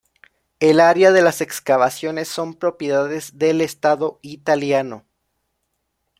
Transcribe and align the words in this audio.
El 0.59 0.79
área 0.79 1.11
de 1.11 1.21
las 1.21 1.41
excavaciones 1.41 2.27
son 2.27 2.55
propiedades 2.55 3.37
del 3.37 3.61
Estado 3.61 4.17
Italiano. 4.23 5.05